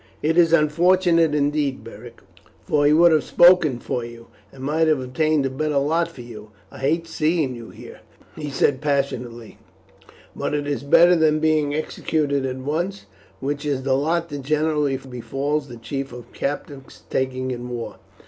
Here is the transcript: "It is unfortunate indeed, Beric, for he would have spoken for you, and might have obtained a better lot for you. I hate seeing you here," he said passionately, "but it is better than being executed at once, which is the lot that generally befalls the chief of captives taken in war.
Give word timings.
"It 0.23 0.35
is 0.35 0.51
unfortunate 0.51 1.35
indeed, 1.35 1.83
Beric, 1.83 2.21
for 2.65 2.87
he 2.87 2.91
would 2.91 3.11
have 3.11 3.21
spoken 3.23 3.77
for 3.77 4.03
you, 4.03 4.29
and 4.51 4.63
might 4.63 4.87
have 4.87 4.99
obtained 4.99 5.45
a 5.45 5.49
better 5.51 5.77
lot 5.77 6.07
for 6.09 6.21
you. 6.21 6.49
I 6.71 6.79
hate 6.79 7.05
seeing 7.05 7.53
you 7.55 7.69
here," 7.69 7.99
he 8.35 8.49
said 8.49 8.81
passionately, 8.81 9.59
"but 10.35 10.55
it 10.55 10.65
is 10.65 10.81
better 10.81 11.15
than 11.15 11.37
being 11.39 11.75
executed 11.75 12.47
at 12.47 12.57
once, 12.57 13.05
which 13.41 13.63
is 13.63 13.83
the 13.83 13.93
lot 13.93 14.29
that 14.29 14.41
generally 14.41 14.97
befalls 14.97 15.67
the 15.67 15.77
chief 15.77 16.11
of 16.11 16.33
captives 16.33 17.03
taken 17.11 17.51
in 17.51 17.69
war. 17.69 17.97